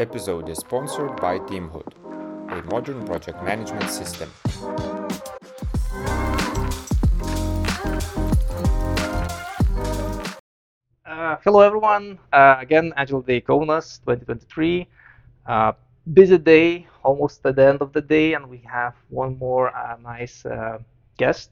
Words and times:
episode 0.00 0.48
is 0.48 0.58
sponsored 0.58 1.16
by 1.20 1.38
Teamhood, 1.40 1.92
a 2.50 2.62
modern 2.70 3.04
project 3.04 3.42
management 3.42 3.90
system. 3.90 4.30
Uh, 11.04 11.36
hello 11.42 11.60
everyone. 11.60 12.18
Uh, 12.32 12.56
again, 12.60 12.92
Agile 12.96 13.22
Day 13.22 13.40
Kaunas 13.40 13.98
2023. 14.06 14.86
Uh, 15.46 15.72
busy 16.12 16.38
day, 16.38 16.86
almost 17.02 17.44
at 17.44 17.56
the 17.56 17.66
end 17.66 17.82
of 17.82 17.92
the 17.92 18.00
day, 18.00 18.34
and 18.34 18.48
we 18.48 18.58
have 18.58 18.94
one 19.08 19.36
more 19.38 19.74
uh, 19.74 19.96
nice 20.02 20.46
uh, 20.46 20.78
guest. 21.16 21.50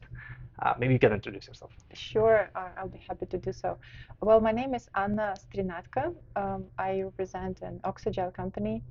Uh, 0.62 0.74
maybe 0.78 0.94
you 0.94 0.98
can 0.98 1.12
introduce 1.12 1.46
yourself. 1.46 1.72
Sure, 1.92 2.50
uh, 2.54 2.68
I'll 2.78 2.88
be 2.88 3.02
happy 3.08 3.26
to 3.26 3.38
do 3.38 3.52
so. 3.52 3.78
Well, 4.20 4.40
my 4.40 4.52
name 4.52 4.74
is 4.74 4.88
Anna 4.94 5.34
Strinadko. 5.38 6.14
Um, 6.34 6.64
I 6.78 7.02
represent 7.02 7.62
an 7.62 7.80
Oxygel 7.84 8.32
company. 8.32 8.82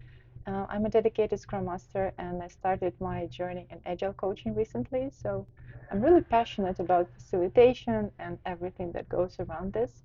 Uh, 0.47 0.65
I'm 0.69 0.85
a 0.85 0.89
dedicated 0.89 1.39
Scrum 1.39 1.65
Master 1.65 2.13
and 2.19 2.43
I 2.43 2.47
started 2.47 2.93
my 2.99 3.25
journey 3.27 3.65
in 3.71 3.79
Agile 3.85 4.13
coaching 4.13 4.53
recently. 4.53 5.09
So 5.09 5.47
I'm 5.91 6.01
really 6.01 6.21
passionate 6.21 6.79
about 6.79 7.09
facilitation 7.17 8.11
and 8.19 8.37
everything 8.45 8.91
that 8.91 9.09
goes 9.09 9.37
around 9.39 9.73
this. 9.73 10.03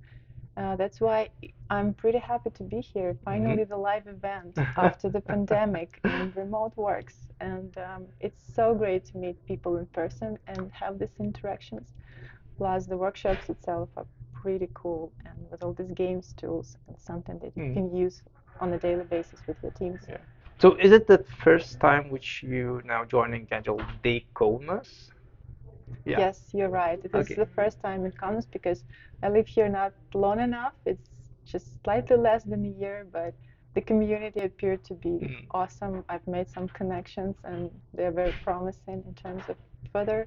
Uh, 0.57 0.77
that's 0.77 1.01
why 1.01 1.29
I'm 1.71 1.95
pretty 1.95 2.19
happy 2.19 2.51
to 2.51 2.63
be 2.65 2.81
here. 2.81 3.17
Finally, 3.25 3.65
the 3.65 3.77
live 3.77 4.07
event 4.07 4.59
after 4.77 5.09
the 5.09 5.21
pandemic 5.21 6.01
and 6.05 6.35
remote 6.37 6.73
works. 6.77 7.29
And 7.41 7.77
um, 7.79 8.07
it's 8.21 8.43
so 8.55 8.75
great 8.75 9.05
to 9.07 9.19
meet 9.19 9.37
people 9.47 9.79
in 9.79 9.87
person 9.87 10.39
and 10.47 10.71
have 10.73 10.99
these 10.99 11.17
interactions. 11.19 11.89
Plus, 12.59 12.87
the 12.87 12.97
workshops 12.97 13.49
itself 13.49 13.89
are 13.97 14.07
pretty 14.43 14.69
cool 14.75 15.13
and 15.25 15.37
with 15.51 15.63
all 15.63 15.73
these 15.73 15.93
games 15.93 16.35
tools 16.37 16.77
and 16.89 16.99
something 16.99 17.39
that 17.39 17.53
you 17.57 17.65
Mm. 17.65 17.73
can 17.75 17.97
use 17.97 18.23
on 18.61 18.73
a 18.73 18.79
daily 18.79 19.05
basis 19.05 19.41
with 19.47 19.57
your 19.63 19.73
teams. 19.73 20.03
Yeah. 20.09 20.17
So, 20.59 20.77
is 20.77 20.93
it 20.93 21.07
the 21.07 21.19
first 21.45 21.81
time 21.81 22.11
which 22.11 22.43
you 22.43 22.83
now 22.85 23.05
joining 23.05 23.47
Agile 23.51 23.81
Day 24.03 24.27
Kaunas? 24.35 25.11
Yeah. 26.05 26.19
Yes, 26.21 26.51
you're 26.53 26.69
right. 26.71 26.99
It 27.05 27.15
is 27.15 27.31
Okay. 27.31 27.35
the 27.35 27.47
first 27.47 27.81
time 27.81 28.05
it 28.07 28.17
comes 28.17 28.47
because 28.47 28.85
I 29.23 29.29
live 29.29 29.47
here 29.49 29.69
not 29.69 29.93
long 30.15 30.41
enough. 30.41 30.75
It's 30.87 31.11
just 31.45 31.83
slightly 31.85 32.17
less 32.17 32.45
than 32.45 32.65
a 32.65 32.69
year, 32.81 33.07
but 33.13 33.35
the 33.75 33.81
community 33.81 34.41
appeared 34.41 34.85
to 34.85 34.95
be 34.95 35.11
Mm. 35.21 35.47
awesome. 35.53 36.05
I've 36.09 36.27
made 36.27 36.49
some 36.49 36.69
connections 36.69 37.37
and 37.45 37.71
they're 37.95 38.13
very 38.13 38.33
promising 38.45 39.05
in 39.07 39.15
terms 39.15 39.49
of 39.49 39.57
further 39.93 40.27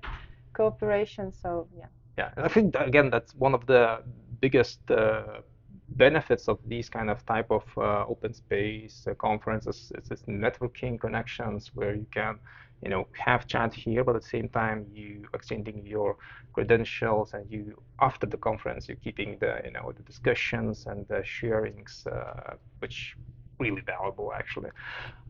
cooperation. 0.54 1.32
So 1.34 1.68
yeah. 1.76 1.88
Yeah, 2.18 2.30
and 2.38 2.46
I 2.46 2.50
think 2.50 2.74
that, 2.74 2.88
again 2.88 3.10
that's 3.10 3.34
one 3.36 3.54
of 3.54 3.66
the 3.66 4.04
biggest 4.40 4.80
uh, 4.92 5.42
benefits 5.90 6.48
of 6.48 6.60
these 6.68 6.90
kind 6.90 7.10
of 7.10 7.26
type 7.26 7.50
of 7.52 7.64
uh, 7.78 8.06
open 8.08 8.34
space 8.34 9.08
uh, 9.10 9.14
conferences. 9.16 9.92
It's 9.96 10.10
this 10.10 10.24
networking 10.28 11.00
connections 11.00 11.72
where 11.74 11.96
you 11.96 12.08
can, 12.12 12.40
you 12.84 12.90
know, 12.90 13.08
have 13.14 13.48
chat 13.48 13.74
here, 13.74 14.04
but 14.04 14.16
at 14.16 14.22
the 14.24 14.28
same 14.28 14.50
time 14.50 14.86
you 14.94 15.28
exchanging 15.34 15.86
your 15.86 16.18
credentials 16.54 17.34
and 17.34 17.50
you 17.52 17.82
after 18.02 18.28
the 18.28 18.38
conference 18.38 18.88
you're 18.88 18.98
keeping 18.98 19.38
the 19.40 19.62
you 19.66 19.72
know 19.72 19.92
the 19.96 20.04
discussions 20.04 20.86
and 20.88 21.08
the 21.08 21.24
sharings, 21.24 22.06
uh, 22.08 22.56
which 22.80 23.16
really 23.60 23.82
valuable 23.82 24.32
actually. 24.34 24.70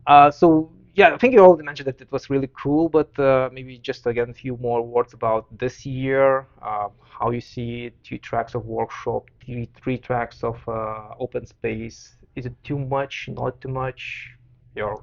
Uh, 0.06 0.30
so 0.30 0.70
yeah, 0.94 1.12
I 1.12 1.18
think 1.18 1.34
you 1.34 1.40
already 1.40 1.64
mentioned 1.64 1.88
that 1.88 2.00
it 2.00 2.12
was 2.12 2.30
really 2.30 2.50
cool, 2.56 2.88
but 2.88 3.18
uh, 3.18 3.50
maybe 3.52 3.78
just 3.78 4.06
again 4.06 4.30
a 4.30 4.34
few 4.34 4.56
more 4.58 4.80
words 4.82 5.12
about 5.12 5.46
this 5.58 5.84
year, 5.84 6.46
uh, 6.62 6.88
how 7.02 7.30
you 7.30 7.40
see 7.40 7.86
it, 7.86 8.04
two 8.04 8.18
tracks 8.18 8.54
of 8.54 8.64
workshop, 8.66 9.24
three, 9.44 9.68
three 9.82 9.98
tracks 9.98 10.44
of 10.44 10.56
uh, 10.68 11.08
open 11.18 11.46
space. 11.46 12.16
Is 12.36 12.46
it 12.46 12.54
too 12.64 12.78
much, 12.78 13.28
not 13.32 13.60
too 13.60 13.68
much? 13.68 14.30
Your 14.74 15.00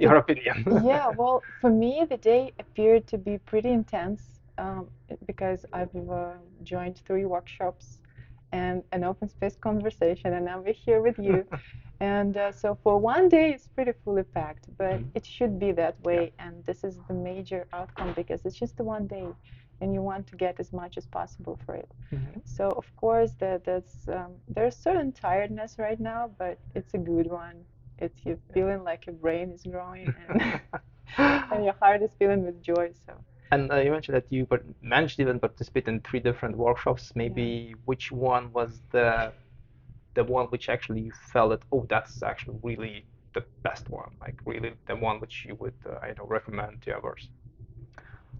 your 0.00 0.16
opinion. 0.16 0.64
yeah, 0.70 1.08
well, 1.08 1.44
for 1.60 1.70
me, 1.70 2.04
the 2.08 2.16
day 2.16 2.52
appeared 2.58 3.06
to 3.08 3.18
be 3.18 3.38
pretty 3.38 3.70
intense 3.70 4.40
um, 4.58 4.90
because 5.26 5.64
I've 5.72 5.94
uh, 5.96 6.34
joined 6.62 6.98
three 7.06 7.24
workshops 7.24 8.00
and 8.52 8.82
an 8.92 9.04
open 9.04 9.28
space 9.28 9.56
conversation, 9.56 10.32
and 10.34 10.44
now 10.44 10.60
we're 10.60 10.72
here 10.72 11.00
with 11.02 11.18
you. 11.18 11.46
and 12.00 12.36
uh, 12.36 12.52
so 12.52 12.74
for 12.82 12.98
one 12.98 13.28
day, 13.28 13.50
it's 13.52 13.68
pretty 13.68 13.92
fully 14.04 14.22
packed, 14.24 14.66
but 14.78 15.02
Mhm. 15.02 15.12
it 15.14 15.24
should 15.26 15.58
be 15.58 15.72
that 15.72 16.00
way. 16.02 16.32
And 16.38 16.64
this 16.64 16.84
is 16.84 17.00
the 17.08 17.14
major 17.14 17.66
outcome 17.72 18.12
because 18.14 18.44
it's 18.44 18.58
just 18.58 18.76
the 18.76 18.84
one 18.84 19.06
day, 19.06 19.34
and 19.80 19.92
you 19.94 20.02
want 20.02 20.26
to 20.28 20.36
get 20.36 20.60
as 20.60 20.72
much 20.72 20.96
as 20.96 21.06
possible 21.06 21.58
for 21.64 21.74
it. 21.74 21.92
Mhm. 22.12 22.42
So 22.44 22.70
of 22.70 22.94
course, 22.96 23.34
that 23.40 23.64
that's 23.64 24.08
um, 24.08 24.36
there's 24.48 24.76
certain 24.76 25.12
tiredness 25.12 25.76
right 25.78 26.00
now, 26.00 26.30
but 26.38 26.58
it's 26.74 26.94
a 26.94 26.98
good 26.98 27.26
one. 27.28 27.66
It's 27.98 28.24
you 28.24 28.38
feeling 28.52 28.82
like 28.84 29.06
your 29.06 29.14
brain 29.16 29.50
is 29.52 29.64
growing 29.64 30.14
and, 30.28 30.42
and 31.50 31.64
your 31.64 31.74
heart 31.80 32.02
is 32.02 32.10
feeling 32.18 32.44
with 32.44 32.62
joy. 32.62 32.92
So 33.06 33.24
And 33.50 33.70
uh, 33.72 33.76
you 33.76 33.90
mentioned 33.90 34.16
that 34.16 34.30
you 34.32 34.46
managed 34.80 35.16
to 35.16 35.22
even 35.22 35.38
participate 35.40 35.88
in 35.88 36.00
three 36.00 36.20
different 36.20 36.56
workshops. 36.56 37.12
Maybe 37.14 37.74
which 37.84 38.10
one 38.12 38.52
was 38.52 38.82
the 38.90 39.34
the 40.14 40.24
one 40.24 40.46
which 40.46 40.68
actually 40.68 41.00
you 41.02 41.12
felt 41.12 41.50
that 41.50 41.64
oh 41.72 41.86
that's 41.88 42.22
actually 42.22 42.58
really 42.62 43.06
the 43.34 43.44
best 43.62 43.88
one, 43.90 44.10
like 44.20 44.40
really 44.46 44.74
the 44.86 44.96
one 44.96 45.20
which 45.20 45.44
you 45.46 45.54
would 45.56 45.74
uh, 45.86 45.98
I 46.02 46.14
know 46.16 46.26
recommend 46.26 46.82
to 46.82 46.96
others. 46.96 47.30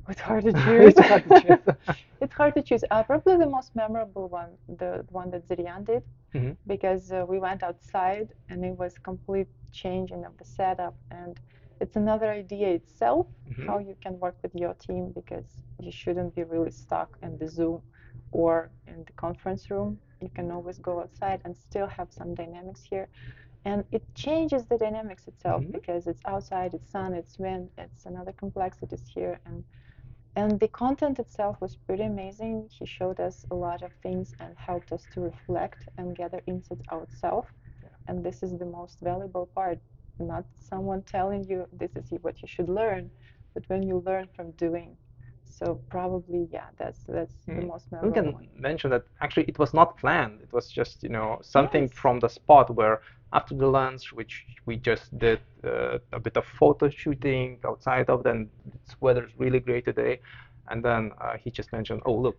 It's 0.08 0.20
hard 0.20 0.44
to 0.44 0.52
choose. 0.54 0.96
It's 0.98 1.08
hard 1.08 1.24
to 1.24 1.32
choose. 1.32 1.60
it's 2.20 2.34
hard 2.34 2.54
to 2.54 2.62
choose. 2.62 2.84
Uh, 2.90 3.02
probably 3.02 3.36
the 3.36 3.46
most 3.48 3.74
memorable 3.74 4.28
one, 4.28 4.58
the 4.68 5.04
one 5.10 5.30
that 5.30 5.46
Zirian 5.48 5.84
did, 5.84 6.02
Mhm. 6.34 6.56
because 6.66 7.12
uh, 7.12 7.24
we 7.28 7.38
went 7.38 7.62
outside 7.62 8.28
and 8.48 8.64
it 8.64 8.76
was 8.76 8.98
complete 8.98 9.48
changing 9.72 10.24
of 10.24 10.36
the 10.38 10.44
setup 10.44 10.96
and 11.10 11.38
it's 11.80 11.96
another 11.96 12.30
idea 12.30 12.68
itself 12.68 13.26
Mhm. 13.46 13.66
how 13.66 13.78
you 13.78 13.96
can 14.02 14.18
work 14.20 14.36
with 14.42 14.54
your 14.54 14.74
team 14.74 15.12
because 15.14 15.64
you 15.78 15.90
shouldn't 15.92 16.34
be 16.34 16.44
really 16.44 16.70
stuck 16.70 17.16
in 17.22 17.36
the 17.38 17.48
Zoom 17.48 17.82
or 18.32 18.70
in 18.86 19.04
the 19.06 19.12
conference 19.12 19.70
room. 19.70 20.00
You 20.20 20.30
can 20.34 20.50
always 20.50 20.78
go 20.78 21.00
outside 21.00 21.40
and 21.44 21.56
still 21.56 21.86
have 21.88 22.12
some 22.12 22.34
dynamics 22.34 22.82
here. 22.88 23.08
And 23.64 23.84
it 23.92 24.02
changes 24.14 24.66
the 24.66 24.76
dynamics 24.78 25.26
itself 25.28 25.64
Mhm. 25.64 25.72
because 25.72 26.06
it's 26.06 26.22
outside, 26.26 26.74
it's 26.74 26.90
sun, 26.90 27.14
it's 27.14 27.38
wind, 27.38 27.70
it's 27.76 28.06
another 28.06 28.32
complexities 28.32 29.06
here. 29.14 29.40
And 29.46 29.64
and 30.36 30.60
the 30.60 30.68
content 30.68 31.18
itself 31.18 31.60
was 31.60 31.76
pretty 31.76 32.04
amazing. 32.04 32.70
He 32.70 32.86
showed 32.86 33.18
us 33.20 33.44
a 33.50 33.56
lot 33.56 33.82
of 33.82 33.92
things 34.02 34.34
and 34.38 34.56
helped 34.56 34.92
us 34.92 35.06
to 35.14 35.20
reflect 35.20 35.88
and 35.98 36.16
gather 36.16 36.42
insights 36.46 36.86
ourselves. 36.92 37.48
And 38.06 38.24
this 38.24 38.42
is 38.44 38.56
the 38.58 38.66
most 38.66 39.00
valuable 39.00 39.46
part. 39.54 39.80
Not 40.20 40.46
someone 40.54 41.02
telling 41.02 41.44
you 41.44 41.66
this 41.72 41.96
is 41.96 42.10
what 42.22 42.42
you 42.42 42.48
should 42.48 42.68
learn, 42.68 43.10
but 43.54 43.64
when 43.68 43.82
you 43.82 43.98
learn 43.98 44.28
from 44.36 44.52
doing. 44.52 44.96
So 45.58 45.80
probably 45.90 46.48
yeah, 46.52 46.68
that's 46.78 47.04
that's 47.08 47.36
the 47.54 47.62
Mm. 47.62 47.62
most 47.62 47.90
We 48.02 48.12
can 48.12 48.26
one. 48.32 48.48
mention 48.56 48.90
that 48.90 49.04
actually 49.20 49.44
it 49.44 49.58
was 49.58 49.72
not 49.74 49.96
planned. 49.98 50.40
It 50.42 50.52
was 50.52 50.70
just 50.70 51.02
you 51.02 51.08
know 51.10 51.38
something 51.42 51.88
Yes. 51.88 51.92
from 52.02 52.20
the 52.20 52.28
spot 52.28 52.70
where 52.74 53.00
after 53.32 53.54
the 53.54 53.66
lunch, 53.66 54.12
which 54.12 54.44
we 54.66 54.76
just 54.76 55.16
did 55.18 55.40
uh, 55.64 55.98
a 56.12 56.20
bit 56.20 56.36
of 56.36 56.44
photo 56.46 56.88
shooting 56.90 57.58
outside 57.64 58.08
of, 58.10 58.22
then 58.22 58.50
it's 58.74 58.96
weather's 59.00 59.32
really 59.38 59.60
great 59.60 59.84
today, 59.84 60.20
and 60.68 60.84
then 60.84 61.12
uh, 61.20 61.36
he 61.42 61.50
just 61.50 61.72
mentioned, 61.72 62.02
oh 62.06 62.14
look, 62.14 62.38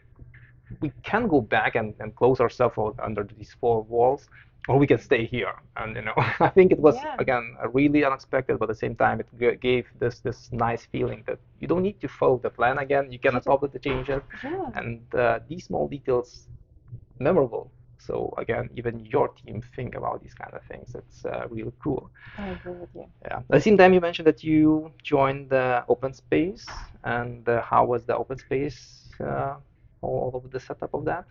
we 0.82 0.92
can 1.04 1.28
go 1.28 1.42
back 1.42 1.76
and, 1.76 1.94
and 2.00 2.16
close 2.16 2.40
ourselves 2.40 2.78
out 2.78 2.96
under 3.04 3.24
these 3.24 3.56
four 3.60 3.84
walls, 3.84 4.28
or 4.68 4.78
we 4.78 4.88
can 4.88 5.00
stay 5.00 5.26
here. 5.26 5.54
And 5.76 5.96
you 5.96 6.02
know, 6.04 6.14
I 6.40 6.50
think 6.50 6.72
it 6.72 6.80
was 6.80 6.96
Yeah. 6.96 7.16
again 7.18 7.56
really 7.74 8.04
unexpected, 8.06 8.60
but 8.60 8.66
at 8.70 8.76
the 8.76 8.80
same 8.86 8.96
time 8.96 9.22
it 9.22 9.60
gave 9.62 9.88
this 10.00 10.20
this 10.22 10.50
nice 10.52 10.86
feeling 10.86 11.24
that 11.28 11.40
you 11.60 11.68
don't 11.68 11.84
need 11.84 12.00
to 12.02 12.08
follow 12.08 12.38
the 12.40 12.50
plan 12.50 12.78
again. 12.80 13.12
You 13.12 13.20
can 13.20 13.36
adopt 13.36 13.72
the 13.74 13.80
changes 13.80 14.24
Yeah. 14.44 14.72
and 14.74 15.02
uh, 15.16 15.40
these 15.48 15.66
small 15.66 15.88
details 15.88 16.48
memorable 17.20 17.72
so 18.00 18.34
again 18.38 18.70
even 18.76 19.06
your 19.06 19.30
team 19.30 19.62
think 19.76 19.96
about 19.96 20.22
these 20.22 20.34
kind 20.34 20.54
of 20.54 20.62
things 20.66 20.96
it's 20.96 21.26
uh, 21.26 21.46
really 21.50 21.72
cool 21.84 22.12
I 22.38 22.50
agree 22.50 22.74
with 22.74 22.90
you. 22.96 23.08
yeah 23.24 23.38
at 23.40 23.56
the 23.58 23.62
same 23.62 23.78
time 23.78 23.94
you 23.94 24.02
mentioned 24.02 24.28
that 24.28 24.44
you 24.44 24.92
joined 25.04 25.50
the 25.50 25.84
open 25.90 26.14
space 26.14 26.66
and 27.04 27.48
uh, 27.48 27.62
how 27.62 27.86
was 27.86 28.06
the 28.06 28.16
open 28.16 28.38
space 28.38 28.80
uh, 29.24 29.56
all 30.02 30.32
of 30.44 30.52
the 30.52 30.60
setup 30.60 30.94
of 30.94 31.06
that 31.06 31.26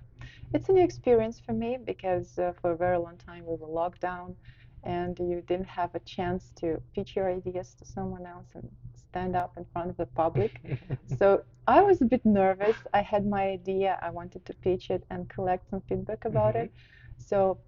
It's 0.52 0.68
a 0.68 0.72
new 0.72 0.84
experience 0.84 1.38
for 1.40 1.52
me 1.52 1.78
because 1.84 2.38
uh, 2.38 2.52
for 2.60 2.72
a 2.72 2.76
very 2.76 2.98
long 2.98 3.16
time 3.18 3.44
we 3.46 3.56
were 3.56 3.68
locked 3.68 4.00
down 4.00 4.36
and 4.82 5.18
you 5.18 5.42
didn't 5.46 5.68
have 5.68 5.94
a 5.94 6.00
chance 6.00 6.50
to 6.56 6.80
pitch 6.94 7.14
your 7.16 7.30
ideas 7.30 7.74
to 7.78 7.84
someone 7.84 8.26
else 8.26 8.48
and 8.54 8.68
stand 8.94 9.36
up 9.36 9.52
in 9.56 9.64
front 9.72 9.90
of 9.90 9.96
the 9.96 10.06
public. 10.06 10.60
so 11.06 11.42
I 11.66 11.82
was 11.82 12.00
a 12.02 12.06
bit 12.06 12.24
nervous. 12.24 12.78
I 12.92 13.02
had 13.02 13.26
my 13.26 13.44
idea, 13.48 13.98
I 14.02 14.10
wanted 14.10 14.44
to 14.46 14.54
pitch 14.54 14.90
it 14.90 15.04
and 15.10 15.28
collect 15.28 15.68
some 15.70 15.82
feedback 15.88 16.24
about 16.24 16.54
Mhm. 16.54 16.62
it. 16.62 16.72
So 17.18 17.60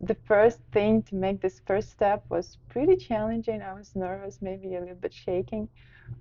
the 0.00 0.14
first 0.14 0.60
thing 0.72 1.02
to 1.04 1.14
make 1.16 1.40
this 1.40 1.60
first 1.66 1.90
step 1.90 2.24
was 2.30 2.58
pretty 2.68 2.96
challenging. 2.96 3.62
I 3.62 3.72
was 3.74 3.94
nervous, 3.94 4.40
maybe 4.42 4.74
a 4.74 4.80
little 4.80 4.96
bit 4.96 5.14
shaking. 5.14 5.68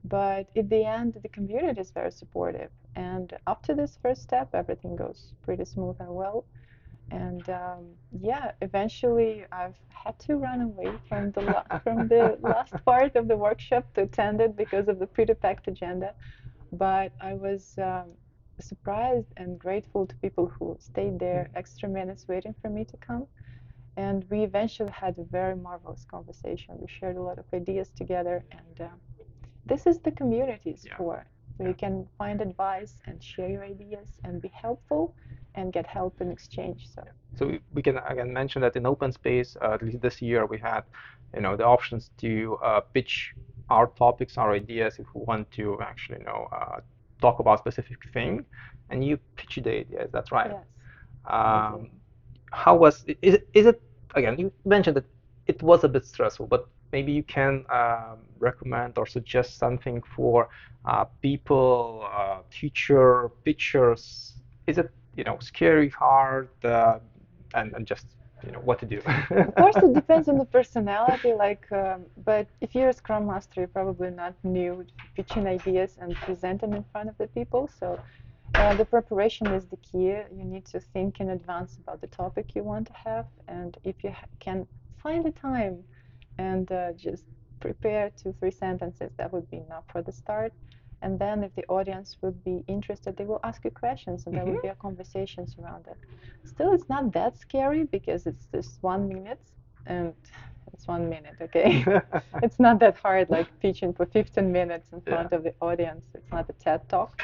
But 0.03 0.47
at 0.55 0.69
the 0.69 0.85
end, 0.85 1.15
the 1.21 1.29
community 1.29 1.81
is 1.81 1.91
very 1.91 2.11
supportive. 2.11 2.71
And 2.95 3.33
after 3.47 3.75
this 3.75 3.97
first 4.01 4.21
step, 4.23 4.49
everything 4.53 4.95
goes 4.95 5.33
pretty 5.43 5.65
smooth 5.65 5.97
and 5.99 6.13
well. 6.15 6.45
And 7.11 7.47
um, 7.49 7.85
yeah, 8.11 8.51
eventually 8.61 9.45
I've 9.51 9.77
had 9.89 10.17
to 10.19 10.35
run 10.37 10.61
away 10.61 10.99
from 11.07 11.31
the 11.31 11.41
la- 11.41 11.65
from 11.83 12.07
the 12.07 12.37
last 12.41 12.73
part 12.85 13.15
of 13.15 13.27
the 13.27 13.37
workshop 13.37 13.85
to 13.93 14.01
attend 14.03 14.41
it 14.41 14.55
because 14.55 14.87
of 14.87 14.99
the 14.99 15.07
pretty 15.07 15.33
packed 15.35 15.67
agenda. 15.67 16.13
But 16.71 17.13
I 17.21 17.33
was 17.35 17.75
um, 17.77 18.13
surprised 18.59 19.31
and 19.37 19.59
grateful 19.59 20.07
to 20.07 20.15
people 20.17 20.47
who 20.57 20.75
stayed 20.79 21.19
there 21.19 21.49
extra 21.55 21.87
minutes 21.89 22.27
waiting 22.27 22.55
for 22.61 22.69
me 22.69 22.85
to 22.85 22.97
come. 22.97 23.27
And 23.97 24.25
we 24.29 24.43
eventually 24.43 24.91
had 24.91 25.17
a 25.17 25.23
very 25.23 25.55
marvelous 25.55 26.05
conversation. 26.05 26.75
We 26.79 26.87
shared 26.87 27.17
a 27.17 27.21
lot 27.21 27.39
of 27.39 27.45
ideas 27.53 27.91
together, 27.91 28.43
and 28.51 28.81
uh, 28.81 28.95
this 29.65 29.85
is 29.87 29.99
the 29.99 30.11
communities 30.11 30.85
Yeah. 30.85 30.97
for. 30.97 31.25
So 31.57 31.63
Yeah. 31.63 31.71
you 31.71 31.75
can 31.75 32.07
find 32.17 32.41
advice 32.41 33.01
and 33.07 33.23
share 33.23 33.49
your 33.49 33.63
ideas 33.63 34.19
and 34.23 34.41
be 34.41 34.49
helpful 34.49 35.15
and 35.55 35.73
get 35.73 35.87
help 35.87 36.21
in 36.21 36.31
exchange. 36.31 36.87
So 36.93 37.03
So 37.35 37.47
we, 37.47 37.59
we 37.73 37.81
can 37.81 37.97
again 37.97 38.33
mention 38.33 38.61
that 38.61 38.75
in 38.75 38.85
open 38.85 39.11
space, 39.11 39.55
uh, 39.61 39.73
at 39.73 39.81
least 39.83 40.01
this 40.01 40.21
year, 40.21 40.45
we 40.45 40.57
had, 40.59 40.83
you 41.33 41.41
know, 41.41 41.55
the 41.55 41.65
options 41.65 42.11
to 42.19 42.57
uh, 42.63 42.81
pitch 42.93 43.33
our 43.69 43.87
topics, 43.87 44.37
our 44.37 44.53
ideas, 44.53 44.99
if 44.99 45.07
we 45.13 45.21
want 45.21 45.51
to 45.51 45.79
actually, 45.81 46.19
you 46.19 46.25
know, 46.25 46.47
uh, 46.51 46.79
talk 47.21 47.39
about 47.39 47.59
specific 47.59 47.97
thing, 48.13 48.45
and 48.89 49.03
you 49.03 49.17
pitch 49.35 49.59
the 49.63 49.71
ideas. 49.79 50.09
That's 50.11 50.31
right. 50.31 50.55
yes. 50.55 50.67
Um, 51.29 51.89
how 52.51 52.75
was 52.75 53.03
is 53.21 53.35
it, 53.35 53.47
is 53.53 53.65
it 53.65 53.81
again? 54.15 54.37
You 54.39 54.51
mentioned 54.65 54.97
that 54.97 55.05
it 55.47 55.61
was 55.63 55.83
a 55.83 55.89
bit 55.89 56.05
stressful, 56.05 56.47
but 56.47 56.67
maybe 56.95 57.11
you 57.19 57.25
can 57.37 57.53
um, 57.81 58.17
recommend 58.49 58.91
or 58.99 59.05
suggest 59.17 59.49
something 59.63 59.97
for 60.15 60.37
uh, 60.91 61.05
people, 61.27 62.07
uh, 62.19 62.39
teacher, 62.59 63.29
pitchers. 63.45 64.03
Is 64.67 64.77
it 64.81 64.89
you 65.19 65.25
know 65.27 65.37
scary, 65.51 65.89
hard, 65.89 66.49
uh, 66.63 66.99
and 67.59 67.67
and 67.75 67.83
just 67.91 68.07
you 68.45 68.51
know 68.53 68.63
what 68.69 68.79
to 68.83 68.87
do? 68.95 68.99
Of 69.47 69.55
course, 69.57 69.81
it 69.83 69.93
depends 69.93 70.27
on 70.29 70.37
the 70.37 70.45
personality. 70.45 71.33
Like, 71.33 71.65
um, 71.71 72.05
but 72.17 72.47
if 72.61 72.75
you're 72.75 72.89
a 72.89 72.93
Scrum 72.93 73.27
Master, 73.27 73.61
you're 73.61 73.67
probably 73.79 74.11
not 74.11 74.35
new 74.43 74.85
pitching 75.15 75.47
ideas 75.47 75.97
and 76.01 76.19
presenting 76.21 76.73
in 76.73 76.83
front 76.91 77.09
of 77.09 77.17
the 77.17 77.27
people. 77.27 77.67
So, 77.79 77.99
uh, 78.57 78.73
the 78.75 78.85
preparation 78.85 79.51
is 79.51 79.67
the 79.67 79.77
key. 79.77 80.09
You 80.39 80.45
need 80.53 80.65
to 80.73 80.79
think 80.79 81.19
in 81.19 81.29
advance 81.29 81.77
about 81.77 82.01
the 82.01 82.07
topic 82.07 82.55
you 82.55 82.63
want 82.63 82.87
to 82.87 82.93
have, 83.05 83.27
and 83.47 83.77
if 83.83 84.03
you 84.03 84.11
ha- 84.11 84.27
can 84.39 84.67
find 85.03 85.23
the 85.25 85.31
time 85.31 85.85
and 86.37 86.71
uh, 86.71 86.93
just 86.93 87.25
prepare 87.59 88.11
two, 88.11 88.33
three 88.39 88.51
sentences, 88.51 89.11
that 89.17 89.31
would 89.33 89.49
be 89.49 89.57
enough 89.57 89.85
for 89.91 90.01
the 90.01 90.11
start. 90.11 90.53
And 91.01 91.19
then, 91.19 91.43
if 91.43 91.53
the 91.55 91.65
audience 91.67 92.17
would 92.21 92.43
be 92.43 92.63
interested, 92.67 93.17
they 93.17 93.25
will 93.25 93.39
ask 93.43 93.63
you 93.65 93.71
questions, 93.71 94.25
and 94.25 94.35
there 94.35 94.45
will 94.45 94.57
be 94.57 94.67
a 94.69 94.75
conversation 94.75 95.45
around 95.61 95.87
it. 95.87 95.97
Still, 96.45 96.73
it's 96.73 96.89
not 96.89 97.13
that 97.13 97.37
scary 97.37 97.83
because 97.83 98.25
it's 98.25 98.47
just 98.53 98.77
one 98.81 99.07
minute, 99.07 99.41
and 99.85 100.13
it's 100.73 100.87
one 100.87 101.09
minute, 101.09 101.37
okay? 101.41 101.85
it's 102.41 102.59
not 102.59 102.79
that 102.79 102.97
hard, 102.97 103.29
like 103.29 103.49
pitching 103.61 103.93
for 103.93 104.05
15 104.05 104.51
minutes 104.51 104.89
in 104.93 105.01
Yeah. 105.07 105.13
front 105.13 105.33
of 105.33 105.43
the 105.43 105.53
audience. 105.61 106.05
It's 106.15 106.31
not 106.31 106.49
a 106.49 106.53
TED 106.53 106.87
talk, 106.89 107.19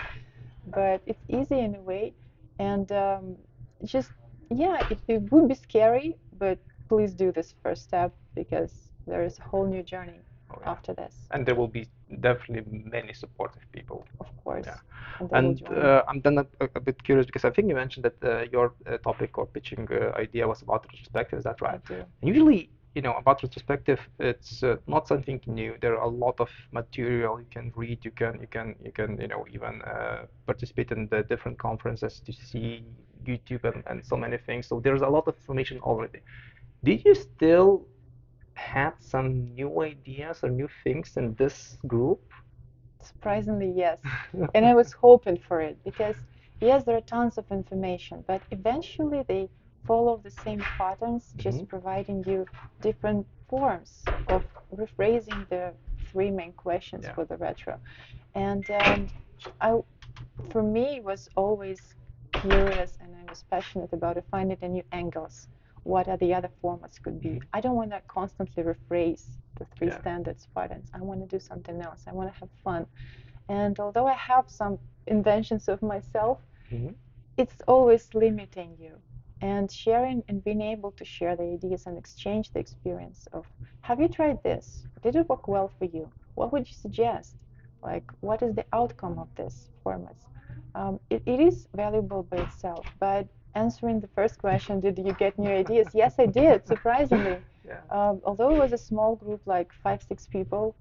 but 0.65 1.01
it's 1.05 1.23
easy 1.29 1.59
in 1.59 1.75
a 1.75 1.81
way, 1.81 2.13
and 2.59 2.91
um, 2.91 3.37
just 3.83 4.11
yeah, 4.51 4.83
it, 4.89 5.01
it 5.07 5.31
would 5.31 5.47
be 5.47 5.55
scary, 5.55 6.17
but 6.37 6.59
please 6.89 7.13
do 7.13 7.31
this 7.31 7.53
first 7.63 7.83
step 7.83 8.13
because 8.35 8.90
there 9.07 9.23
is 9.23 9.39
a 9.39 9.43
whole 9.43 9.65
new 9.65 9.83
journey 9.83 10.21
Oh, 10.53 10.57
yeah. 10.61 10.71
after 10.71 10.93
this, 10.93 11.15
And 11.31 11.45
there 11.45 11.55
will 11.55 11.67
be 11.67 11.87
definitely 12.19 12.63
many 12.91 13.13
supportive 13.13 13.63
people. 13.71 14.05
of 14.19 14.27
course. 14.43 14.65
Yeah. 14.65 14.79
And, 15.19 15.61
And 15.61 15.67
uh, 15.69 16.03
I'm 16.07 16.21
then 16.21 16.39
a, 16.39 16.45
a 16.75 16.79
bit 16.79 17.01
curious 17.03 17.25
because 17.25 17.45
I 17.45 17.51
think 17.51 17.69
you 17.69 17.75
mentioned 17.75 18.05
that 18.05 18.23
uh, 18.23 18.45
your 18.51 18.73
uh, 18.85 18.97
topic 18.97 19.37
or 19.37 19.45
pitching 19.45 19.87
uh, 19.91 20.11
idea 20.17 20.47
was 20.47 20.61
about 20.61 20.85
retrospective. 20.91 21.37
Is 21.39 21.45
that 21.45 21.61
right? 21.61 21.81
And 21.89 22.05
usually, 22.21 22.69
you 22.95 23.01
know, 23.01 23.13
about 23.13 23.41
retrospective, 23.43 23.99
it's 24.19 24.61
uh, 24.63 24.75
not 24.87 25.07
something 25.07 25.39
new. 25.47 25.77
There 25.81 25.97
are 25.97 26.03
a 26.03 26.09
lot 26.09 26.39
of 26.41 26.49
material 26.71 27.39
you 27.39 27.47
can 27.49 27.71
read. 27.75 28.03
You 28.03 28.11
can, 28.11 28.39
you 28.41 28.47
can, 28.47 28.75
you 28.83 28.91
can, 28.91 29.19
you 29.21 29.27
know, 29.27 29.45
even 29.53 29.81
uh, 29.83 30.25
participate 30.45 30.91
in 30.91 31.07
the 31.07 31.23
different 31.23 31.57
conferences 31.59 32.19
to 32.25 32.33
see 32.33 32.83
YouTube 33.25 33.63
and, 33.63 33.83
and 33.87 34.05
so 34.05 34.17
many 34.17 34.37
things. 34.37 34.67
So 34.67 34.79
there's 34.81 35.01
a 35.01 35.07
lot 35.07 35.27
of 35.27 35.35
information 35.35 35.79
already. 35.79 36.19
Did 36.83 37.05
you 37.05 37.15
still 37.15 37.87
had 38.61 38.93
some 38.99 39.53
new 39.55 39.81
ideas 39.81 40.43
or 40.43 40.49
new 40.49 40.69
things 40.83 41.17
in 41.17 41.35
this 41.35 41.77
group? 41.87 42.21
Surprisingly, 43.01 43.69
yes. 43.71 44.03
and 44.53 44.65
I 44.65 44.73
was 44.73 44.93
hoping 44.93 45.37
for 45.37 45.61
it 45.61 45.83
because 45.83 46.25
yes, 46.59 46.83
there 46.83 46.95
are 46.97 47.01
tons 47.01 47.37
of 47.37 47.51
information, 47.51 48.23
but 48.27 48.43
eventually 48.51 49.23
they 49.23 49.49
follow 49.85 50.17
the 50.17 50.29
same 50.31 50.65
patterns, 50.77 51.33
just 51.37 51.67
Mhm. 51.67 51.67
providing 51.67 52.23
you 52.25 52.47
different 52.81 53.27
forms 53.47 54.09
of 54.27 54.45
rephrasing 54.71 55.47
the 55.49 55.73
three 56.05 56.31
main 56.31 56.53
questions 56.53 57.07
Yeah. 57.07 57.15
for 57.15 57.25
the 57.25 57.37
retro. 57.37 57.79
And 58.33 58.69
um, 58.71 59.11
I, 59.59 59.79
for 60.49 60.63
me, 60.63 60.99
was 61.01 61.29
always 61.35 61.95
curious 62.31 62.97
and 62.99 63.15
I 63.15 63.25
was 63.25 63.43
passionate 63.49 63.93
about 63.93 64.23
finding 64.31 64.57
the 64.61 64.67
new 64.69 64.83
angles. 64.91 65.47
What 65.83 66.07
are 66.07 66.17
the 66.17 66.33
other 66.33 66.49
formats 66.63 67.01
could 67.01 67.21
be? 67.21 67.41
I 67.53 67.61
don't 67.61 67.75
want 67.75 67.91
to 67.91 68.01
constantly 68.07 68.63
rephrase 68.63 69.37
the 69.57 69.65
three 69.65 69.87
Yeah. 69.87 69.99
standards 69.99 70.47
patterns. 70.55 70.89
I 70.93 70.99
want 71.01 71.21
to 71.21 71.27
do 71.27 71.39
something 71.39 71.81
else. 71.81 72.03
I 72.07 72.13
want 72.13 72.31
to 72.33 72.39
have 72.39 72.49
fun. 72.63 72.85
And 73.49 73.79
although 73.79 74.07
I 74.07 74.13
have 74.13 74.49
some 74.49 74.79
inventions 75.07 75.67
of 75.67 75.81
myself, 75.81 76.39
Mhm. 76.71 76.95
it's 77.37 77.61
always 77.67 78.13
limiting 78.13 78.77
you. 78.79 79.01
And 79.41 79.71
sharing 79.71 80.23
and 80.27 80.43
being 80.43 80.61
able 80.61 80.91
to 80.93 81.05
share 81.05 81.35
the 81.35 81.43
ideas 81.43 81.87
and 81.87 81.97
exchange 81.97 82.51
the 82.51 82.59
experience 82.59 83.27
of 83.33 83.45
have 83.81 83.99
you 83.99 84.07
tried 84.07 84.43
this? 84.43 84.85
Did 85.01 85.15
it 85.15 85.27
work 85.29 85.47
well 85.47 85.67
for 85.79 85.85
you? 85.85 86.11
What 86.35 86.51
would 86.53 86.67
you 86.67 86.75
suggest? 86.75 87.35
Like, 87.81 88.11
what 88.21 88.43
is 88.43 88.53
the 88.55 88.65
outcome 88.71 89.17
of 89.17 89.29
this 89.35 89.69
formats? 89.83 90.23
Um, 90.75 90.99
it, 91.09 91.23
it 91.25 91.39
is 91.39 91.67
valuable 91.75 92.23
by 92.23 92.37
itself, 92.37 92.85
but 92.99 93.27
answering 93.55 93.99
the 93.99 94.07
first 94.07 94.37
question, 94.39 94.79
did 94.79 94.97
you 94.97 95.13
get 95.13 95.37
new 95.37 95.49
ideas? 95.49 95.89
Yes, 95.93 96.15
I 96.19 96.25
did, 96.25 96.67
surprisingly. 96.67 97.37
Yeah. 97.63 97.81
Um, 97.91 98.21
although 98.25 98.51
it 98.55 98.57
was 98.57 98.73
a 98.73 98.77
small 98.77 99.15
group, 99.15 99.41
like 99.45 99.71
five, 99.83 100.01
six 100.01 100.27
people, 100.27 100.75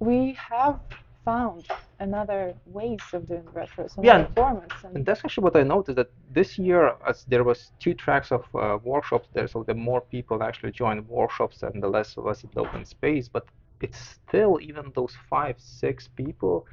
we 0.00 0.36
have 0.50 0.80
found 1.24 1.66
another 2.00 2.54
ways 2.66 3.00
of 3.12 3.26
doing 3.26 3.44
retros 3.54 3.96
and 3.96 4.06
Yeah, 4.06 4.18
other 4.18 4.28
formats. 4.36 4.84
And 4.94 5.04
that's 5.06 5.24
actually 5.24 5.44
what 5.44 5.56
I 5.56 5.62
noticed 5.62 5.96
that 5.96 6.10
this 6.32 6.58
year, 6.58 6.92
as 7.06 7.24
there 7.24 7.44
was 7.44 7.72
two 7.78 7.94
tracks 7.94 8.32
of 8.32 8.44
uh, 8.54 8.78
workshops 8.82 9.28
there, 9.34 9.46
so 9.46 9.62
the 9.62 9.74
more 9.74 10.00
people 10.00 10.42
actually 10.42 10.72
joined 10.72 11.08
workshops 11.08 11.62
and 11.62 11.82
the 11.82 11.88
less 11.88 12.16
of 12.16 12.26
us 12.26 12.44
in 12.44 12.50
the 12.54 12.60
open 12.60 12.84
space. 12.84 13.28
But 13.28 13.46
it's 13.80 13.98
still 13.98 14.58
even 14.60 14.92
those 14.94 15.14
five, 15.30 15.56
six 15.58 16.08
people, 16.08 16.66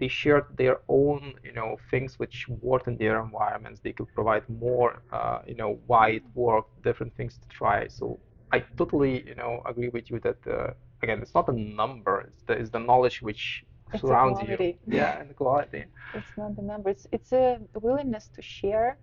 they 0.00 0.08
shared 0.08 0.46
their 0.56 0.78
own, 0.88 1.34
you 1.44 1.52
know, 1.52 1.78
things 1.90 2.18
which 2.18 2.48
worked 2.62 2.88
in 2.88 2.98
their 2.98 3.22
environments. 3.22 3.80
They 3.80 3.92
could 3.92 4.12
provide 4.14 4.48
more, 4.48 5.02
uh, 5.12 5.40
you 5.46 5.56
know, 5.56 5.80
why 5.86 6.10
it 6.10 6.24
worked, 6.34 6.82
different 6.82 7.14
things 7.16 7.38
to 7.38 7.48
try. 7.48 7.88
So 7.88 8.20
I 8.52 8.60
totally, 8.78 9.26
you 9.28 9.36
know, 9.36 9.62
agree 9.66 9.90
with 9.90 10.10
you 10.10 10.20
that 10.20 10.38
uh, 10.46 10.72
again, 11.02 11.20
it's 11.22 11.34
not 11.34 11.48
a 11.48 11.52
number; 11.52 12.20
it's 12.28 12.44
the, 12.44 12.54
it's 12.54 12.70
the 12.70 12.80
knowledge 12.80 13.22
which 13.22 13.64
It's 13.92 14.10
surrounds 14.10 14.42
you. 14.42 14.58
Yeah, 14.90 15.20
and 15.20 15.30
the 15.30 15.34
quality. 15.34 15.84
It's 16.12 16.36
not 16.36 16.56
the 16.56 16.62
number. 16.62 16.90
It's 16.90 17.06
it's 17.12 17.32
a 17.32 17.60
willingness 17.74 18.28
to 18.30 18.42
share 18.42 18.98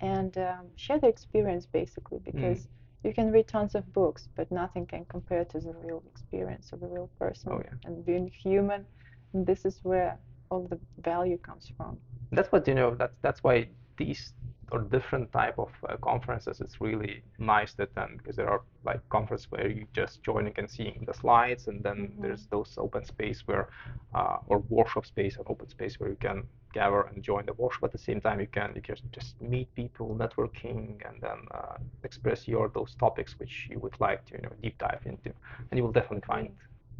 and 0.00 0.36
um, 0.38 0.70
share 0.76 0.98
the 0.98 1.08
experience 1.08 1.66
basically 1.66 2.18
because 2.20 2.68
you 3.02 3.12
can 3.14 3.30
read 3.32 3.48
tons 3.48 3.74
of 3.74 3.92
books, 3.92 4.28
but 4.36 4.50
nothing 4.50 4.86
can 4.86 5.04
compare 5.06 5.44
to 5.44 5.60
the 5.60 5.72
real 5.74 6.02
experience 6.06 6.72
of 6.72 6.82
a 6.82 6.86
real 6.88 7.10
person 7.18 7.58
Oh, 7.58 7.60
yeah. 7.64 7.74
and 7.84 8.04
being 8.04 8.28
human. 8.28 8.86
And 9.32 9.46
this 9.46 9.64
is 9.64 9.80
where 9.84 10.20
all 10.50 10.66
the 10.68 10.80
value 10.98 11.38
comes 11.38 11.72
from. 11.76 12.00
that's 12.32 12.50
what 12.52 12.66
you 12.66 12.74
know 12.74 12.94
that's 12.94 13.16
that's 13.22 13.42
why 13.42 13.68
these 13.98 14.32
or 14.72 14.80
different 14.80 15.30
type 15.32 15.58
of 15.58 15.70
uh, 15.88 15.96
conferences 15.98 16.60
it's 16.60 16.80
really 16.80 17.22
nice 17.38 17.74
to 17.74 17.82
attend 17.84 18.18
because 18.18 18.36
there 18.36 18.48
are 18.48 18.62
like 18.84 19.00
conferences 19.10 19.46
where 19.50 19.68
you 19.68 19.86
just 19.94 20.22
joining 20.22 20.52
and 20.58 20.68
seeing 20.70 21.04
the 21.06 21.14
slides 21.14 21.68
and 21.68 21.84
then 21.84 22.10
Mhm. 22.18 22.22
there's 22.22 22.46
those 22.50 22.74
open 22.78 23.04
space 23.04 23.42
where 23.46 23.68
uh, 24.14 24.38
or 24.46 24.58
workshop 24.68 25.06
space 25.06 25.36
and 25.36 25.46
open 25.48 25.68
space 25.68 25.98
where 26.00 26.10
you 26.10 26.16
can 26.16 26.42
gather 26.72 27.02
and 27.02 27.22
join 27.22 27.44
the 27.46 27.52
workshop 27.54 27.84
at 27.84 27.92
the 27.92 27.98
same 27.98 28.20
time 28.20 28.40
you 28.40 28.48
can 28.48 28.72
you 28.74 28.82
can 28.82 28.96
just 29.12 29.40
meet 29.40 29.72
people 29.74 30.14
networking 30.16 30.96
and 31.08 31.20
then 31.20 31.38
uh, 31.54 31.76
express 32.04 32.48
your 32.48 32.68
those 32.74 32.94
topics 32.96 33.38
which 33.38 33.66
you 33.70 33.78
would 33.78 33.94
like 34.00 34.24
to 34.26 34.34
you 34.34 34.42
know 34.42 34.52
deep 34.62 34.76
dive 34.78 35.00
into 35.06 35.32
and 35.70 35.78
you 35.78 35.84
will 35.84 35.92
definitely 35.92 36.26
find 36.26 36.50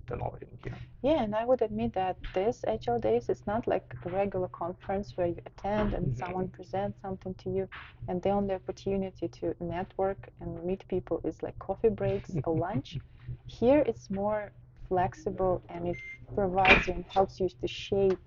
the 0.07 0.17
knowledge 0.17 0.43
in 0.43 0.59
here 0.63 0.83
Yeah, 1.03 1.23
and 1.23 1.35
I 1.35 1.45
would 1.45 1.63
admit 1.63 1.95
that 1.95 2.19
this 2.33 2.65
Agile 2.67 2.99
Days 2.99 3.29
is 3.31 3.47
not 3.47 3.67
like 3.67 3.97
a 4.03 4.11
regular 4.11 4.49
conference 4.49 5.17
where 5.17 5.27
you 5.27 5.41
attend 5.47 5.95
and 5.95 6.09
Mhm. 6.09 6.17
someone 6.17 6.49
presents 6.49 7.01
something 7.01 7.35
to 7.37 7.51
you, 7.51 7.69
and 8.09 8.23
the 8.23 8.31
only 8.31 8.55
opportunity 8.55 9.29
to 9.29 9.55
network 9.61 10.31
and 10.41 10.65
meet 10.65 10.87
people 10.89 11.21
is 11.25 11.43
like 11.43 11.59
coffee 11.59 11.89
breaks 11.91 12.37
or 12.45 12.55
lunch. 12.57 13.01
Here 13.47 13.81
it's 13.87 14.11
more 14.11 14.53
flexible 14.89 15.65
and 15.69 15.87
it 15.89 16.03
provides 16.35 16.87
you 16.89 16.95
and 16.95 17.07
helps 17.07 17.41
you 17.41 17.49
to 17.49 17.69
shape 17.69 18.23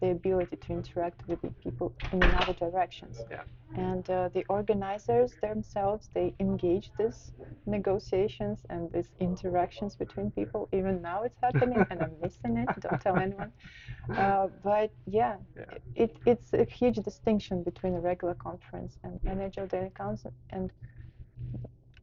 the 0.00 0.10
ability 0.10 0.56
to 0.56 0.72
interact 0.72 1.26
with 1.28 1.40
the 1.42 1.50
people 1.62 1.94
in 2.12 2.34
other 2.34 2.52
directions. 2.54 3.24
Yeah. 3.30 3.44
And 3.74 4.08
uh, 4.10 4.28
the 4.34 4.44
organizers 4.48 5.36
themselves, 5.42 6.10
they 6.14 6.34
engage 6.40 6.92
these 6.98 7.32
negotiations 7.66 8.64
and 8.70 8.90
these 8.92 9.12
interactions 9.20 9.96
between 9.96 10.30
people. 10.30 10.68
Even 10.72 11.02
now 11.02 11.22
it's 11.24 11.38
happening 11.42 11.86
and 11.90 12.00
I'm 12.02 12.18
missing 12.20 12.56
it. 12.56 12.70
Don't 12.80 13.00
tell 13.00 13.18
anyone. 13.26 13.52
Uh, 14.16 14.48
but 14.62 14.92
yeah, 15.06 15.36
Yeah. 15.56 15.64
It, 15.94 16.18
it's 16.24 16.52
a 16.54 16.64
huge 16.64 16.96
distinction 16.96 17.62
between 17.62 17.94
a 17.94 18.00
regular 18.00 18.34
conference 18.34 18.98
and 19.04 19.20
an 19.26 19.40
Agile 19.40 19.66
Day 19.66 19.90
Kaunas. 19.94 20.26
And 20.50 20.72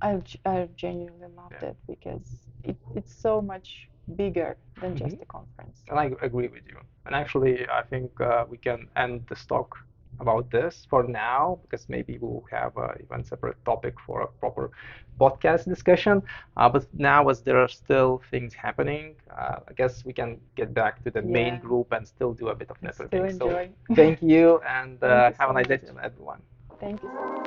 I've, 0.02 0.26
I've 0.46 0.76
genuinely 0.76 1.28
loved 1.36 1.62
Yeah. 1.62 1.70
it 1.70 1.78
because 1.88 2.48
it, 2.64 2.78
it's 2.96 3.14
so 3.14 3.42
much 3.42 3.90
bigger 4.16 4.58
than 4.78 4.96
just 4.96 5.16
Mhm. 5.16 5.22
a 5.22 5.26
conference. 5.26 5.84
And 5.90 6.00
I 6.00 6.12
agree 6.22 6.48
with 6.48 6.66
you. 6.68 6.80
And 7.06 7.16
actually, 7.16 7.68
I 7.70 7.82
think 7.84 8.20
uh, 8.20 8.46
we 8.50 8.58
can 8.58 8.88
end 8.96 9.26
this 9.30 9.46
talk 9.46 9.76
about 10.20 10.50
this 10.52 10.86
for 10.90 11.04
now 11.04 11.60
because 11.64 11.90
maybe 11.90 12.18
we'll 12.20 12.46
have 12.52 12.78
a 12.78 12.96
even 13.04 13.24
separate 13.24 13.58
topic 13.66 13.96
for 14.06 14.22
a 14.22 14.28
proper 14.28 14.72
podcast 15.20 15.66
discussion. 15.66 16.22
Uh, 16.58 16.70
but 16.70 16.86
now, 16.94 17.28
as 17.30 17.42
there 17.44 17.58
are 17.58 17.68
still 17.68 18.22
things 18.32 18.54
happening, 18.54 19.16
uh, 19.30 19.58
I 19.68 19.74
guess 19.76 20.06
we 20.06 20.14
can 20.14 20.40
get 20.56 20.74
back 20.74 21.04
to 21.04 21.12
the 21.12 21.22
main 21.22 21.60
group 21.60 21.92
and 21.92 22.08
still 22.08 22.34
do 22.34 22.50
a 22.50 22.56
bit 22.56 22.70
of 22.70 22.80
networking. 22.82 23.32
So 23.32 23.50
enjoy. 23.50 23.70
thank 23.96 24.22
you 24.22 24.62
and 24.68 25.04
Thank 25.04 25.04
uh, 25.04 25.30
you 25.30 25.36
have 25.40 25.50
a 25.50 25.54
nice 25.54 25.68
day 25.68 25.78
much. 25.78 25.96
everyone. 26.02 26.42
Thank 26.80 27.04
you 27.04 27.10
so 27.10 27.24
much. 27.24 27.44